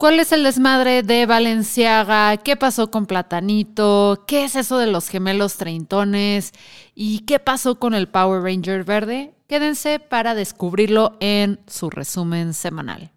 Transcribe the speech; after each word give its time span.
¿Cuál 0.00 0.18
es 0.18 0.32
el 0.32 0.44
desmadre 0.44 1.02
de 1.02 1.26
Valenciaga? 1.26 2.34
¿Qué 2.38 2.56
pasó 2.56 2.90
con 2.90 3.04
Platanito? 3.04 4.24
¿Qué 4.26 4.44
es 4.44 4.56
eso 4.56 4.78
de 4.78 4.86
los 4.86 5.10
gemelos 5.10 5.58
treintones? 5.58 6.52
¿Y 6.94 7.18
qué 7.26 7.38
pasó 7.38 7.78
con 7.78 7.92
el 7.92 8.08
Power 8.08 8.40
Ranger 8.42 8.84
verde? 8.84 9.34
Quédense 9.46 9.98
para 9.98 10.34
descubrirlo 10.34 11.18
en 11.20 11.60
su 11.66 11.90
resumen 11.90 12.54
semanal. 12.54 13.10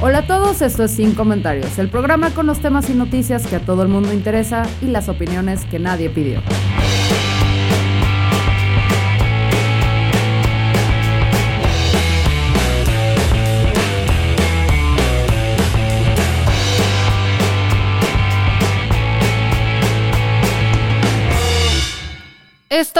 Hola 0.00 0.18
a 0.18 0.26
todos, 0.26 0.60
esto 0.60 0.82
es 0.82 0.90
Sin 0.90 1.14
Comentarios, 1.14 1.78
el 1.78 1.88
programa 1.88 2.30
con 2.30 2.46
los 2.46 2.58
temas 2.58 2.90
y 2.90 2.94
noticias 2.94 3.46
que 3.46 3.54
a 3.54 3.64
todo 3.64 3.82
el 3.82 3.88
mundo 3.88 4.12
interesa 4.12 4.64
y 4.80 4.86
las 4.86 5.08
opiniones 5.08 5.64
que 5.66 5.78
nadie 5.78 6.10
pidió. 6.10 6.42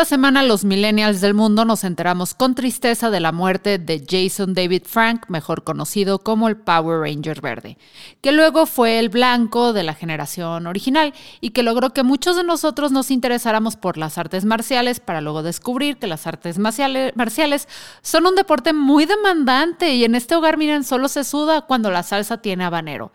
Esta 0.02 0.16
semana 0.16 0.42
los 0.42 0.64
millennials 0.64 1.20
del 1.20 1.32
mundo 1.32 1.64
nos 1.64 1.84
enteramos 1.84 2.34
con 2.34 2.56
tristeza 2.56 3.08
de 3.08 3.20
la 3.20 3.30
muerte 3.30 3.78
de 3.78 4.04
Jason 4.04 4.52
David 4.52 4.82
Frank, 4.84 5.26
mejor 5.28 5.62
conocido 5.62 6.18
como 6.18 6.48
el 6.48 6.56
Power 6.56 7.02
Ranger 7.02 7.40
verde, 7.40 7.78
que 8.20 8.32
luego 8.32 8.66
fue 8.66 8.98
el 8.98 9.10
blanco 9.10 9.72
de 9.72 9.84
la 9.84 9.94
generación 9.94 10.66
original 10.66 11.14
y 11.40 11.50
que 11.50 11.62
logró 11.62 11.90
que 11.90 12.02
muchos 12.02 12.34
de 12.34 12.42
nosotros 12.42 12.90
nos 12.90 13.12
interesáramos 13.12 13.76
por 13.76 13.96
las 13.96 14.18
artes 14.18 14.44
marciales 14.44 14.98
para 14.98 15.20
luego 15.20 15.44
descubrir 15.44 15.98
que 15.98 16.08
las 16.08 16.26
artes 16.26 16.58
marciales 16.58 17.68
son 18.02 18.26
un 18.26 18.34
deporte 18.34 18.72
muy 18.72 19.06
demandante 19.06 19.94
y 19.94 20.02
en 20.02 20.16
este 20.16 20.34
hogar 20.34 20.56
miren 20.56 20.82
solo 20.82 21.06
se 21.06 21.22
suda 21.22 21.60
cuando 21.60 21.92
la 21.92 22.02
salsa 22.02 22.38
tiene 22.38 22.64
habanero. 22.64 23.12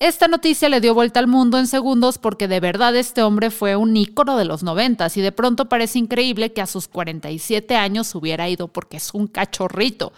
Esta 0.00 0.28
noticia 0.28 0.70
le 0.70 0.80
dio 0.80 0.94
vuelta 0.94 1.20
al 1.20 1.26
mundo 1.26 1.58
en 1.58 1.66
segundos 1.66 2.16
porque 2.16 2.48
de 2.48 2.58
verdad 2.58 2.96
este 2.96 3.22
hombre 3.22 3.50
fue 3.50 3.76
un 3.76 3.94
ícono 3.94 4.38
de 4.38 4.46
los 4.46 4.62
noventas 4.62 5.18
y 5.18 5.20
de 5.20 5.30
pronto 5.30 5.68
parece 5.68 5.98
increíble 5.98 6.54
que 6.54 6.62
a 6.62 6.66
sus 6.66 6.88
47 6.88 7.76
años 7.76 8.14
hubiera 8.14 8.48
ido 8.48 8.68
porque 8.68 8.96
es 8.96 9.12
un 9.12 9.26
cachorrito. 9.26 10.14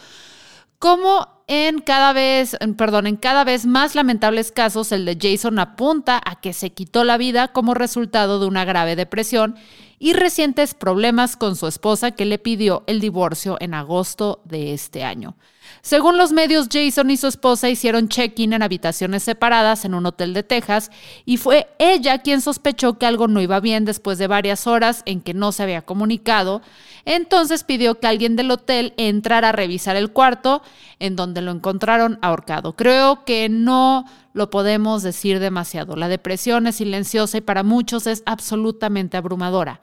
Como 0.79 1.27
en 1.49 1.81
cada 1.81 2.13
vez, 2.13 2.57
perdón, 2.77 3.09
en 3.09 3.17
cada 3.17 3.43
vez 3.43 3.67
más 3.67 3.97
lamentables 3.97 4.53
casos, 4.53 4.93
el 4.93 5.05
de 5.05 5.19
Jason 5.21 5.59
apunta 5.59 6.23
a 6.25 6.41
que 6.41 6.53
se 6.53 6.71
quitó 6.71 7.03
la 7.03 7.19
vida 7.19 7.49
como 7.49 7.75
resultado 7.75 8.39
de 8.39 8.47
una 8.47 8.65
grave 8.65 8.95
depresión 8.95 9.57
y 10.03 10.15
recientes 10.15 10.75
problemas 10.75 11.37
con 11.37 11.55
su 11.55 11.69
esposa 11.69 12.11
que 12.11 12.25
le 12.25 12.37
pidió 12.37 12.83
el 12.89 12.99
divorcio 12.99 13.57
en 13.61 13.73
agosto 13.73 14.41
de 14.45 14.75
este 14.75 15.05
año. 15.05 15.37
Según 15.81 16.19
los 16.19 16.33
medios, 16.33 16.67
Jason 16.73 17.09
y 17.13 17.17
su 17.17 17.29
esposa 17.29 17.69
hicieron 17.69 18.09
check-in 18.09 18.53
en 18.53 18.65
habitaciones 18.65 19.23
separadas 19.23 19.85
en 19.85 19.95
un 19.95 20.05
hotel 20.05 20.35
de 20.35 20.43
Texas 20.43 20.91
y 21.25 21.37
fue 21.37 21.69
ella 21.79 22.19
quien 22.19 22.41
sospechó 22.41 22.99
que 22.99 23.07
algo 23.07 23.29
no 23.29 23.41
iba 23.41 23.61
bien 23.61 23.85
después 23.85 24.19
de 24.19 24.27
varias 24.27 24.67
horas 24.67 25.03
en 25.07 25.21
que 25.21 25.35
no 25.35 25.53
se 25.53 25.63
había 25.63 25.83
comunicado. 25.83 26.63
Entonces 27.05 27.63
pidió 27.63 28.01
que 28.01 28.09
alguien 28.09 28.35
del 28.35 28.51
hotel 28.51 28.95
entrara 28.97 29.51
a 29.51 29.53
revisar 29.53 29.95
el 29.95 30.11
cuarto 30.11 30.63
en 30.99 31.15
donde 31.15 31.43
lo 31.43 31.53
encontraron 31.53 32.19
ahorcado. 32.23 32.75
Creo 32.75 33.25
que 33.25 33.49
no 33.49 34.05
lo 34.33 34.51
podemos 34.51 35.03
decir 35.03 35.41
demasiado. 35.41 35.97
La 35.97 36.09
depresión 36.09 36.67
es 36.67 36.77
silenciosa 36.77 37.39
y 37.39 37.41
para 37.41 37.63
muchos 37.63 38.07
es 38.07 38.23
absolutamente 38.27 39.17
abrumadora 39.17 39.81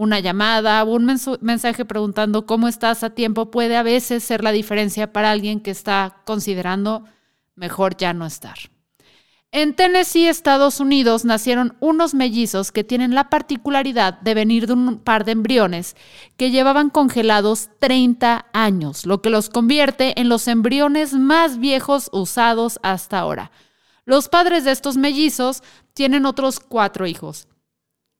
una 0.00 0.18
llamada 0.18 0.82
o 0.82 0.94
un 0.94 1.18
mensaje 1.42 1.84
preguntando 1.84 2.46
cómo 2.46 2.68
estás 2.68 3.04
a 3.04 3.10
tiempo 3.10 3.50
puede 3.50 3.76
a 3.76 3.82
veces 3.82 4.24
ser 4.24 4.42
la 4.42 4.50
diferencia 4.50 5.12
para 5.12 5.30
alguien 5.30 5.60
que 5.60 5.70
está 5.70 6.22
considerando 6.24 7.04
mejor 7.54 7.98
ya 7.98 8.14
no 8.14 8.24
estar. 8.24 8.56
En 9.52 9.74
Tennessee, 9.74 10.26
Estados 10.26 10.80
Unidos, 10.80 11.26
nacieron 11.26 11.76
unos 11.80 12.14
mellizos 12.14 12.72
que 12.72 12.82
tienen 12.82 13.14
la 13.14 13.28
particularidad 13.28 14.18
de 14.20 14.32
venir 14.32 14.68
de 14.68 14.72
un 14.72 15.00
par 15.00 15.26
de 15.26 15.32
embriones 15.32 15.96
que 16.38 16.50
llevaban 16.50 16.88
congelados 16.88 17.68
30 17.80 18.46
años, 18.54 19.04
lo 19.04 19.20
que 19.20 19.28
los 19.28 19.50
convierte 19.50 20.18
en 20.18 20.30
los 20.30 20.48
embriones 20.48 21.12
más 21.12 21.58
viejos 21.58 22.08
usados 22.12 22.78
hasta 22.82 23.18
ahora. 23.18 23.50
Los 24.10 24.28
padres 24.28 24.64
de 24.64 24.72
estos 24.72 24.96
mellizos 24.96 25.62
tienen 25.94 26.26
otros 26.26 26.58
cuatro 26.58 27.06
hijos 27.06 27.46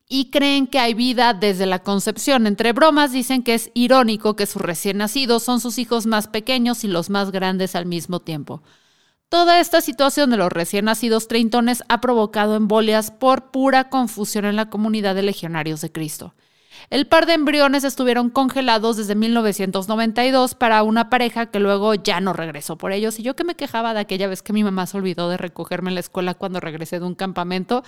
y 0.09 0.31
creen 0.31 0.69
que 0.69 0.79
hay 0.79 0.95
vida 0.95 1.35
desde 1.35 1.67
la 1.67 1.81
concepción. 1.81 2.47
Entre 2.47 2.73
bromas 2.73 3.11
dicen 3.11 3.43
que 3.43 3.55
es 3.55 3.73
irónico 3.75 4.37
que 4.37 4.47
sus 4.47 4.63
recién 4.63 4.99
nacidos 4.99 5.43
son 5.43 5.59
sus 5.59 5.79
hijos 5.79 6.07
más 6.07 6.29
pequeños 6.29 6.85
y 6.85 6.87
los 6.87 7.11
más 7.11 7.33
grandes 7.33 7.75
al 7.75 7.87
mismo 7.87 8.21
tiempo. 8.21 8.63
Toda 9.29 9.59
esta 9.59 9.81
situación 9.81 10.31
de 10.31 10.37
los 10.37 10.53
recién 10.53 10.85
nacidos 10.85 11.27
treintones 11.27 11.83
ha 11.89 12.01
provocado 12.01 12.55
embolias 12.55 13.11
por 13.11 13.51
pura 13.51 13.89
confusión 13.89 14.45
en 14.45 14.55
la 14.55 14.71
comunidad 14.71 15.17
de 15.17 15.23
legionarios 15.23 15.81
de 15.81 15.91
Cristo. 15.91 16.37
El 16.89 17.07
par 17.07 17.27
de 17.27 17.35
embriones 17.35 17.85
estuvieron 17.85 18.31
congelados 18.31 18.97
desde 18.97 19.15
1992 19.15 20.55
para 20.55 20.83
una 20.83 21.11
pareja 21.11 21.47
que 21.47 21.61
luego 21.61 21.95
ya 21.95 22.21
no 22.21 22.33
regresó 22.33 22.77
por 22.77 22.93
ellos. 22.93 23.19
Y 23.19 23.23
yo 23.23 23.37
que 23.37 23.45
me 23.45 23.55
quejaba 23.55 23.93
de 23.95 24.01
aquella 24.01 24.29
vez 24.29 24.43
que 24.43 24.53
mi 24.53 24.65
mamá 24.65 24.87
se 24.87 24.97
olvidó 24.97 25.29
de 25.29 25.37
recogerme 25.37 25.91
en 25.91 25.95
la 25.95 26.01
escuela 26.01 26.35
cuando 26.35 26.61
regresé 26.61 26.99
de 26.99 27.07
un 27.07 27.15
campamento. 27.15 27.85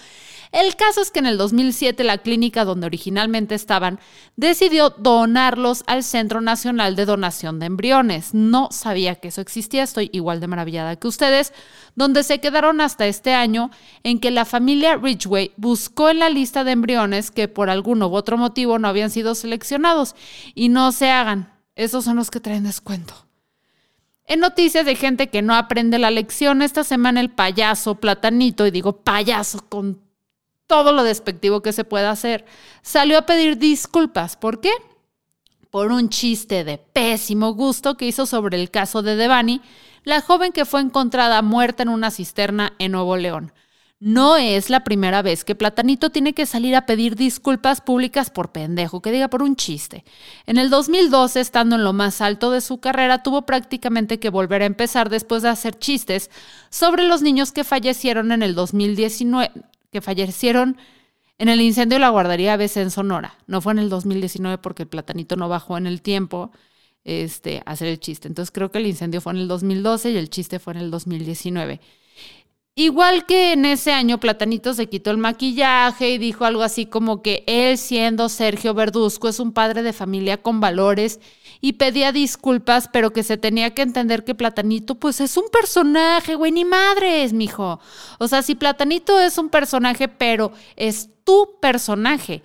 El 0.52 0.76
caso 0.76 1.00
es 1.00 1.10
que 1.10 1.20
en 1.20 1.26
el 1.26 1.38
2007 1.38 2.04
la 2.04 2.18
clínica 2.18 2.64
donde 2.64 2.86
originalmente 2.86 3.54
estaban 3.54 3.98
decidió 4.36 4.90
donarlos 4.90 5.84
al 5.86 6.02
Centro 6.02 6.40
Nacional 6.40 6.96
de 6.96 7.06
Donación 7.06 7.58
de 7.58 7.66
Embriones. 7.66 8.34
No 8.34 8.68
sabía 8.70 9.14
que 9.16 9.28
eso 9.28 9.40
existía, 9.40 9.82
estoy 9.82 10.10
igual 10.12 10.40
de 10.40 10.48
maravillada 10.48 10.96
que 10.96 11.08
ustedes, 11.08 11.52
donde 11.94 12.22
se 12.22 12.40
quedaron 12.40 12.80
hasta 12.80 13.06
este 13.06 13.34
año 13.34 13.70
en 14.02 14.18
que 14.20 14.30
la 14.30 14.44
familia 14.44 14.96
Ridgway 14.96 15.52
buscó 15.56 16.10
en 16.10 16.18
la 16.18 16.30
lista 16.30 16.64
de 16.64 16.72
embriones 16.72 17.30
que 17.30 17.48
por 17.48 17.70
algún 17.70 18.02
u 18.02 18.14
otro 18.14 18.36
motivo 18.36 18.78
no 18.82 18.88
habían 18.88 19.10
sido 19.10 19.34
seleccionados. 19.34 20.14
Y 20.54 20.68
no 20.68 20.92
se 20.92 21.10
hagan, 21.10 21.52
esos 21.74 22.04
son 22.04 22.16
los 22.16 22.30
que 22.30 22.40
traen 22.40 22.64
descuento. 22.64 23.14
En 24.26 24.40
noticias 24.40 24.84
de 24.84 24.94
gente 24.94 25.30
que 25.30 25.42
no 25.42 25.54
aprende 25.54 25.98
la 25.98 26.10
lección, 26.10 26.62
esta 26.62 26.84
semana 26.84 27.20
el 27.20 27.30
payaso 27.30 27.96
Platanito, 27.96 28.66
y 28.66 28.70
digo 28.70 29.02
payaso 29.02 29.64
con 29.68 30.00
todo 30.66 30.92
lo 30.92 31.02
despectivo 31.02 31.60
que 31.60 31.72
se 31.72 31.84
pueda 31.84 32.10
hacer, 32.10 32.44
salió 32.82 33.18
a 33.18 33.26
pedir 33.26 33.58
disculpas. 33.58 34.36
¿Por 34.36 34.60
qué? 34.60 34.70
Por 35.70 35.92
un 35.92 36.08
chiste 36.08 36.64
de 36.64 36.78
pésimo 36.78 37.54
gusto 37.54 37.96
que 37.96 38.06
hizo 38.06 38.26
sobre 38.26 38.60
el 38.60 38.70
caso 38.70 39.02
de 39.02 39.16
Devani, 39.16 39.60
la 40.04 40.20
joven 40.20 40.52
que 40.52 40.64
fue 40.64 40.80
encontrada 40.80 41.42
muerta 41.42 41.82
en 41.82 41.88
una 41.88 42.10
cisterna 42.10 42.74
en 42.78 42.92
Nuevo 42.92 43.16
León. 43.16 43.52
No 44.04 44.36
es 44.36 44.68
la 44.68 44.82
primera 44.82 45.22
vez 45.22 45.44
que 45.44 45.54
Platanito 45.54 46.10
tiene 46.10 46.32
que 46.32 46.44
salir 46.44 46.74
a 46.74 46.86
pedir 46.86 47.14
disculpas 47.14 47.80
públicas 47.80 48.30
por 48.30 48.50
pendejo, 48.50 49.00
que 49.00 49.12
diga 49.12 49.28
por 49.28 49.44
un 49.44 49.54
chiste. 49.54 50.04
En 50.44 50.58
el 50.58 50.70
2012, 50.70 51.38
estando 51.38 51.76
en 51.76 51.84
lo 51.84 51.92
más 51.92 52.20
alto 52.20 52.50
de 52.50 52.62
su 52.62 52.80
carrera, 52.80 53.22
tuvo 53.22 53.42
prácticamente 53.42 54.18
que 54.18 54.28
volver 54.28 54.62
a 54.62 54.66
empezar 54.66 55.08
después 55.08 55.42
de 55.44 55.50
hacer 55.50 55.78
chistes 55.78 56.32
sobre 56.68 57.04
los 57.04 57.22
niños 57.22 57.52
que 57.52 57.62
fallecieron 57.62 58.32
en 58.32 58.42
el 58.42 58.56
2019, 58.56 59.52
que 59.92 60.00
fallecieron 60.00 60.78
en 61.38 61.48
el 61.48 61.60
incendio 61.60 61.94
de 61.94 62.00
la 62.00 62.08
guardería 62.08 62.54
ABC 62.54 62.78
en 62.78 62.90
Sonora. 62.90 63.38
No 63.46 63.60
fue 63.60 63.72
en 63.72 63.78
el 63.78 63.88
2019 63.88 64.58
porque 64.58 64.84
Platanito 64.84 65.36
no 65.36 65.48
bajó 65.48 65.78
en 65.78 65.86
el 65.86 66.02
tiempo 66.02 66.50
este, 67.04 67.62
a 67.66 67.70
hacer 67.70 67.86
el 67.86 68.00
chiste. 68.00 68.26
Entonces 68.26 68.50
creo 68.50 68.72
que 68.72 68.78
el 68.78 68.86
incendio 68.88 69.20
fue 69.20 69.32
en 69.32 69.38
el 69.38 69.46
2012 69.46 70.10
y 70.10 70.16
el 70.16 70.28
chiste 70.28 70.58
fue 70.58 70.72
en 70.72 70.80
el 70.80 70.90
2019. 70.90 71.80
Igual 72.74 73.26
que 73.26 73.52
en 73.52 73.66
ese 73.66 73.92
año 73.92 74.18
Platanito 74.18 74.72
se 74.72 74.88
quitó 74.88 75.10
el 75.10 75.18
maquillaje 75.18 76.08
y 76.08 76.16
dijo 76.18 76.46
algo 76.46 76.62
así 76.62 76.86
como 76.86 77.20
que 77.20 77.44
él 77.46 77.76
siendo 77.76 78.30
Sergio 78.30 78.72
Verduzco 78.72 79.28
es 79.28 79.40
un 79.40 79.52
padre 79.52 79.82
de 79.82 79.92
familia 79.92 80.40
con 80.40 80.58
valores 80.58 81.20
y 81.60 81.74
pedía 81.74 82.12
disculpas, 82.12 82.88
pero 82.90 83.12
que 83.12 83.24
se 83.24 83.36
tenía 83.36 83.74
que 83.74 83.82
entender 83.82 84.24
que 84.24 84.34
Platanito 84.34 84.94
pues 84.94 85.20
es 85.20 85.36
un 85.36 85.50
personaje, 85.52 86.34
güey, 86.34 86.50
ni 86.50 86.64
madres, 86.64 87.34
mijo. 87.34 87.78
O 88.18 88.26
sea, 88.26 88.40
si 88.40 88.54
Platanito 88.54 89.20
es 89.20 89.36
un 89.36 89.50
personaje, 89.50 90.08
pero 90.08 90.52
es 90.74 91.10
tu 91.24 91.58
personaje. 91.60 92.42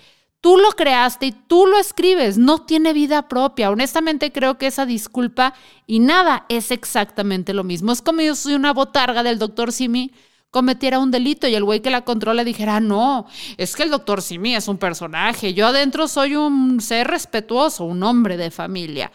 Tú 0.48 0.56
lo 0.56 0.70
creaste 0.70 1.26
y 1.26 1.32
tú 1.34 1.66
lo 1.66 1.78
escribes, 1.78 2.38
no 2.38 2.60
tiene 2.60 2.94
vida 2.94 3.28
propia. 3.28 3.70
Honestamente 3.70 4.32
creo 4.32 4.58
que 4.58 4.68
esa 4.68 4.86
disculpa 4.86 5.54
y 5.86 6.00
nada 6.00 6.46
es 6.48 6.72
exactamente 6.72 7.54
lo 7.54 7.66
mismo. 7.66 7.92
Es 7.92 8.02
como 8.02 8.22
yo 8.22 8.34
soy 8.34 8.54
una 8.54 8.72
botarga 8.72 9.24
del 9.24 9.40
doctor 9.40 9.74
Simi 9.74 10.14
cometiera 10.50 11.00
un 11.00 11.12
delito 11.12 11.50
y 11.50 11.56
el 11.56 11.66
güey 11.66 11.82
que 11.82 11.90
la 11.90 12.06
controla 12.06 12.46
dijera, 12.46 12.80
no, 12.80 13.26
es 13.58 13.76
que 13.76 13.84
el 13.84 13.90
doctor 13.90 14.22
Simi 14.22 14.56
es 14.56 14.70
un 14.70 14.78
personaje, 14.78 15.54
yo 15.54 15.68
adentro 15.68 16.08
soy 16.08 16.38
un 16.38 16.80
ser 16.80 17.08
respetuoso, 17.08 17.84
un 17.84 18.02
hombre 18.04 18.38
de 18.38 18.50
familia. 18.50 19.12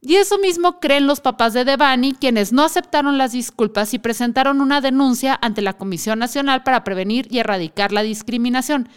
Y 0.00 0.16
eso 0.16 0.38
mismo 0.38 0.80
creen 0.80 1.06
los 1.06 1.20
papás 1.20 1.52
de 1.52 1.64
Devani, 1.64 2.14
quienes 2.14 2.52
no 2.52 2.64
aceptaron 2.64 3.16
las 3.16 3.30
disculpas 3.30 3.94
y 3.94 4.00
presentaron 4.00 4.60
una 4.60 4.80
denuncia 4.80 5.38
ante 5.40 5.62
la 5.62 5.74
Comisión 5.74 6.18
Nacional 6.18 6.64
para 6.64 6.82
Prevenir 6.82 7.28
y 7.30 7.38
Erradicar 7.38 7.92
la 7.92 8.02
Discriminación. 8.02 8.88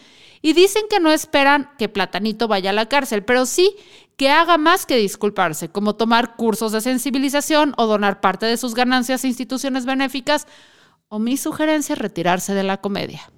Y 0.42 0.52
dicen 0.52 0.82
que 0.88 1.00
no 1.00 1.10
esperan 1.10 1.70
que 1.78 1.88
Platanito 1.88 2.48
vaya 2.48 2.70
a 2.70 2.74
la 2.74 2.86
cárcel, 2.86 3.24
pero 3.24 3.46
sí 3.46 3.76
que 4.16 4.30
haga 4.30 4.58
más 4.58 4.84
que 4.84 4.96
disculparse, 4.96 5.68
como 5.68 5.94
tomar 5.94 6.36
cursos 6.36 6.72
de 6.72 6.80
sensibilización 6.80 7.74
o 7.76 7.86
donar 7.86 8.20
parte 8.20 8.46
de 8.46 8.56
sus 8.56 8.74
ganancias 8.74 9.24
a 9.24 9.28
instituciones 9.28 9.86
benéficas, 9.86 10.46
o 11.08 11.18
mi 11.18 11.36
sugerencia 11.36 11.94
retirarse 11.94 12.54
de 12.54 12.62
la 12.62 12.78
comedia. 12.80 13.30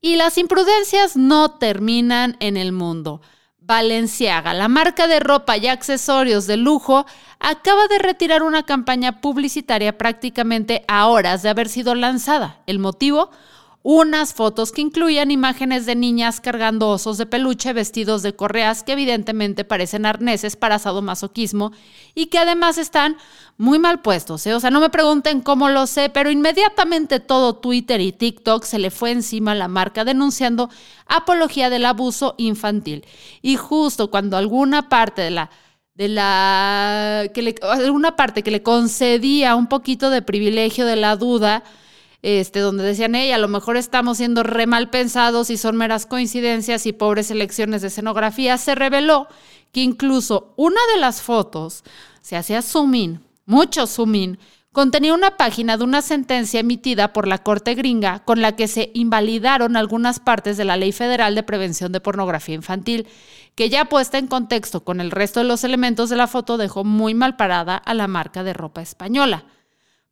Y 0.00 0.16
las 0.16 0.38
imprudencias 0.38 1.16
no 1.16 1.58
terminan 1.58 2.36
en 2.40 2.56
el 2.56 2.72
mundo. 2.72 3.20
Valenciaga, 3.58 4.54
la 4.54 4.68
marca 4.68 5.06
de 5.06 5.20
ropa 5.20 5.56
y 5.56 5.68
accesorios 5.68 6.46
de 6.46 6.56
lujo, 6.56 7.06
acaba 7.38 7.86
de 7.88 7.98
retirar 7.98 8.42
una 8.42 8.64
campaña 8.64 9.20
publicitaria 9.20 9.96
prácticamente 9.96 10.84
a 10.88 11.06
horas 11.06 11.42
de 11.42 11.50
haber 11.50 11.68
sido 11.68 11.94
lanzada. 11.94 12.62
El 12.66 12.78
motivo, 12.78 13.30
unas 13.82 14.34
fotos 14.34 14.72
que 14.72 14.82
incluían 14.82 15.30
imágenes 15.30 15.86
de 15.86 15.94
niñas 15.94 16.40
cargando 16.40 16.90
osos 16.90 17.16
de 17.16 17.24
peluche 17.24 17.72
vestidos 17.72 18.22
de 18.22 18.34
correas 18.34 18.82
que 18.82 18.92
evidentemente 18.92 19.64
parecen 19.64 20.04
arneses 20.04 20.56
para 20.56 20.78
sadomasoquismo 20.78 21.72
y 22.14 22.26
que 22.26 22.38
además 22.38 22.76
están 22.76 23.16
muy 23.56 23.78
mal 23.78 24.02
puestos. 24.02 24.46
¿eh? 24.46 24.54
O 24.54 24.60
sea, 24.60 24.70
no 24.70 24.80
me 24.80 24.90
pregunten 24.90 25.40
cómo 25.40 25.70
lo 25.70 25.86
sé, 25.86 26.10
pero 26.10 26.30
inmediatamente 26.30 27.20
todo 27.20 27.56
Twitter 27.56 28.02
y 28.02 28.12
TikTok 28.12 28.64
se 28.64 28.78
le 28.78 28.90
fue 28.90 29.12
encima 29.12 29.52
a 29.52 29.54
la 29.54 29.68
marca 29.68 30.04
denunciando 30.04 30.68
apología 31.06 31.70
del 31.70 31.86
abuso 31.86 32.34
infantil. 32.36 33.06
Y 33.40 33.56
justo 33.56 34.10
cuando 34.10 34.36
alguna 34.36 34.88
parte 34.90 35.22
de 35.22 35.30
la 35.30 35.50
de 35.94 36.08
la 36.08 37.24
que 37.34 37.54
parte 38.16 38.42
que 38.42 38.50
le 38.50 38.62
concedía 38.62 39.54
un 39.54 39.66
poquito 39.66 40.08
de 40.08 40.22
privilegio 40.22 40.86
de 40.86 40.96
la 40.96 41.16
duda, 41.16 41.62
este, 42.22 42.60
donde 42.60 42.84
decían, 42.84 43.14
hey, 43.14 43.32
a 43.32 43.38
lo 43.38 43.48
mejor 43.48 43.76
estamos 43.76 44.18
siendo 44.18 44.42
re 44.42 44.66
mal 44.66 44.90
pensados 44.90 45.50
y 45.50 45.56
son 45.56 45.76
meras 45.76 46.06
coincidencias 46.06 46.86
y 46.86 46.92
pobres 46.92 47.30
elecciones 47.30 47.82
de 47.82 47.88
escenografía, 47.88 48.58
se 48.58 48.74
reveló 48.74 49.26
que 49.72 49.80
incluso 49.80 50.52
una 50.56 50.80
de 50.94 51.00
las 51.00 51.22
fotos 51.22 51.82
se 52.20 52.36
hacía 52.36 52.62
zoom 52.62 52.94
in, 52.94 53.20
mucho 53.46 53.86
zoom 53.86 54.14
in, 54.14 54.38
contenía 54.72 55.14
una 55.14 55.36
página 55.36 55.76
de 55.76 55.84
una 55.84 56.02
sentencia 56.02 56.60
emitida 56.60 57.12
por 57.12 57.26
la 57.26 57.38
Corte 57.38 57.74
gringa 57.74 58.20
con 58.20 58.40
la 58.40 58.54
que 58.54 58.68
se 58.68 58.90
invalidaron 58.94 59.76
algunas 59.76 60.20
partes 60.20 60.56
de 60.56 60.64
la 60.64 60.76
Ley 60.76 60.92
Federal 60.92 61.34
de 61.34 61.42
Prevención 61.42 61.90
de 61.90 62.00
Pornografía 62.00 62.54
Infantil, 62.54 63.08
que 63.56 63.68
ya 63.68 63.86
puesta 63.86 64.18
en 64.18 64.28
contexto 64.28 64.84
con 64.84 65.00
el 65.00 65.10
resto 65.10 65.40
de 65.40 65.46
los 65.46 65.64
elementos 65.64 66.08
de 66.08 66.16
la 66.16 66.28
foto 66.28 66.56
dejó 66.56 66.84
muy 66.84 67.14
mal 67.14 67.36
parada 67.36 67.76
a 67.76 67.94
la 67.94 68.06
marca 68.06 68.44
de 68.44 68.52
ropa 68.52 68.82
española. 68.82 69.44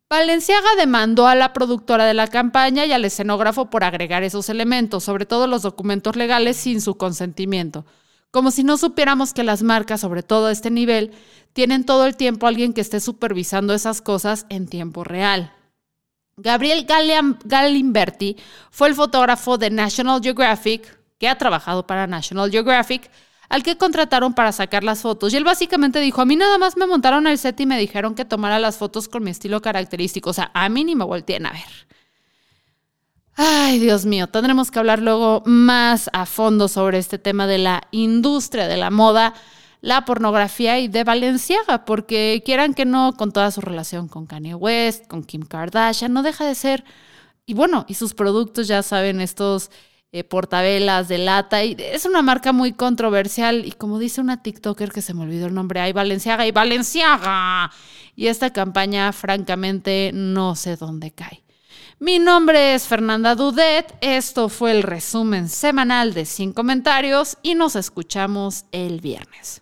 Valenciaga 0.09 0.69
demandó 0.75 1.27
a 1.27 1.35
la 1.35 1.53
productora 1.53 2.05
de 2.05 2.15
la 2.15 2.25
campaña 2.27 2.83
y 2.83 2.91
al 2.91 3.05
escenógrafo 3.05 3.69
por 3.69 3.83
agregar 3.83 4.23
esos 4.23 4.49
elementos, 4.49 5.03
sobre 5.03 5.27
todo 5.27 5.45
los 5.45 5.61
documentos 5.61 6.15
legales, 6.15 6.57
sin 6.57 6.81
su 6.81 6.97
consentimiento. 6.97 7.85
Como 8.31 8.49
si 8.49 8.63
no 8.63 8.77
supiéramos 8.77 9.33
que 9.33 9.43
las 9.43 9.61
marcas, 9.61 10.01
sobre 10.01 10.23
todo 10.23 10.47
a 10.47 10.51
este 10.51 10.71
nivel, 10.71 11.11
tienen 11.53 11.85
todo 11.85 12.07
el 12.07 12.15
tiempo 12.15 12.47
alguien 12.47 12.73
que 12.73 12.81
esté 12.81 12.99
supervisando 12.99 13.71
esas 13.75 14.01
cosas 14.01 14.47
en 14.49 14.67
tiempo 14.67 15.03
real. 15.03 15.53
Gabriel 16.37 16.87
Galimberti 17.45 18.37
fue 18.71 18.87
el 18.87 18.95
fotógrafo 18.95 19.59
de 19.59 19.69
National 19.69 20.21
Geographic, 20.23 20.99
que 21.19 21.29
ha 21.29 21.37
trabajado 21.37 21.85
para 21.85 22.07
National 22.07 22.49
Geographic, 22.49 23.11
al 23.49 23.63
que 23.63 23.77
contrataron 23.77 24.33
para 24.33 24.51
sacar 24.51 24.83
las 24.83 25.01
fotos. 25.01 25.33
Y 25.33 25.37
él 25.37 25.43
básicamente 25.43 25.99
dijo, 25.99 26.21
a 26.21 26.25
mí 26.25 26.35
nada 26.35 26.57
más 26.59 26.77
me 26.77 26.85
montaron 26.85 27.27
el 27.27 27.37
set 27.37 27.59
y 27.59 27.65
me 27.65 27.79
dijeron 27.79 28.15
que 28.15 28.23
tomara 28.23 28.59
las 28.59 28.77
fotos 28.77 29.07
con 29.07 29.23
mi 29.23 29.31
estilo 29.31 29.61
característico. 29.61 30.29
O 30.29 30.33
sea, 30.33 30.51
a 30.53 30.69
mí 30.69 30.83
ni 30.83 30.95
me 30.95 31.03
volteen 31.03 31.47
a 31.47 31.51
ver. 31.51 31.89
Ay, 33.35 33.79
Dios 33.79 34.05
mío, 34.05 34.27
tendremos 34.27 34.69
que 34.69 34.79
hablar 34.79 34.99
luego 34.99 35.43
más 35.45 36.09
a 36.13 36.25
fondo 36.25 36.67
sobre 36.67 36.97
este 36.97 37.17
tema 37.17 37.47
de 37.47 37.57
la 37.57 37.83
industria 37.91 38.67
de 38.67 38.75
la 38.75 38.91
moda, 38.91 39.33
la 39.81 40.03
pornografía 40.03 40.77
y 40.79 40.89
de 40.89 41.05
Valenciaga, 41.05 41.85
porque 41.85 42.43
quieran 42.45 42.73
que 42.73 42.83
no, 42.83 43.13
con 43.15 43.31
toda 43.31 43.49
su 43.51 43.61
relación 43.61 44.09
con 44.09 44.25
Kanye 44.25 44.55
West, 44.55 45.07
con 45.07 45.23
Kim 45.23 45.43
Kardashian, 45.43 46.11
no 46.11 46.21
deja 46.21 46.45
de 46.45 46.53
ser, 46.53 46.83
y 47.45 47.53
bueno, 47.53 47.85
y 47.87 47.93
sus 47.93 48.13
productos, 48.13 48.67
ya 48.67 48.83
saben, 48.83 49.21
estos 49.21 49.71
eh, 50.11 50.23
portavelas 50.23 51.07
de 51.07 51.19
lata. 51.19 51.63
Y 51.63 51.75
es 51.79 52.05
una 52.05 52.21
marca 52.21 52.51
muy 52.51 52.73
controversial. 52.73 53.65
Y 53.65 53.71
como 53.71 53.99
dice 53.99 54.21
una 54.21 54.41
TikToker 54.41 54.91
que 54.91 55.01
se 55.01 55.13
me 55.13 55.23
olvidó 55.23 55.47
el 55.47 55.53
nombre, 55.53 55.79
hay 55.79 55.93
Valenciaga 55.93 56.47
y 56.47 56.51
Valenciaga. 56.51 57.71
Y 58.15 58.27
esta 58.27 58.51
campaña, 58.51 59.11
francamente, 59.13 60.11
no 60.13 60.55
sé 60.55 60.75
dónde 60.75 61.11
cae. 61.11 61.43
Mi 61.99 62.17
nombre 62.17 62.75
es 62.75 62.87
Fernanda 62.87 63.35
Dudet. 63.35 63.93
Esto 64.01 64.49
fue 64.49 64.71
el 64.71 64.83
resumen 64.83 65.49
semanal 65.49 66.13
de 66.13 66.25
Sin 66.25 66.53
Comentarios 66.53 67.37
y 67.43 67.55
nos 67.55 67.75
escuchamos 67.75 68.65
el 68.71 69.01
viernes. 69.01 69.61